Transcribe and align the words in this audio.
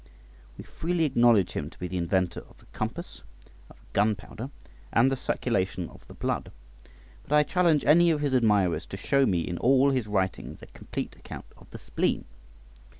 We 0.57 0.63
freely 0.63 1.03
acknowledge 1.05 1.51
him 1.51 1.69
to 1.69 1.77
be 1.77 1.87
the 1.87 1.97
inventor 1.99 2.39
of 2.49 2.57
the 2.57 2.65
compass, 2.73 3.21
of 3.69 3.77
gunpowder, 3.93 4.49
and 4.91 5.11
the 5.11 5.15
circulation 5.15 5.89
of 5.89 6.07
the 6.07 6.15
blood; 6.15 6.51
but 7.21 7.33
I 7.35 7.43
challenge 7.43 7.85
any 7.85 8.09
of 8.09 8.21
his 8.21 8.33
admirers 8.33 8.87
to 8.87 8.97
show 8.97 9.27
me 9.27 9.41
in 9.41 9.59
all 9.59 9.91
his 9.91 10.07
writings 10.07 10.59
a 10.63 10.65
complete 10.65 11.15
account 11.17 11.45
of 11.55 11.69
the 11.69 11.77
spleen. 11.77 12.25